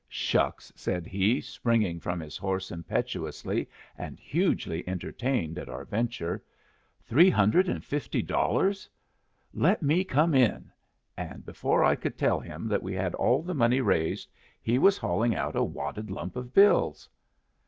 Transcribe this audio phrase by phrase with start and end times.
[0.09, 6.43] "Shucks!" said he, springing from his horse impetuously, and hugely entertained at our venture.
[7.05, 8.89] "Three hundred and fifty dollars?
[9.53, 10.71] Let me come in";
[11.15, 14.97] and before I could tell him that we had all the money raised, he was
[14.97, 17.07] hauling out a wadded lump of bills.